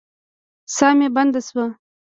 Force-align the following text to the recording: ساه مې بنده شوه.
ساه 0.75 0.93
مې 0.97 1.07
بنده 1.15 1.39
شوه. 1.47 1.65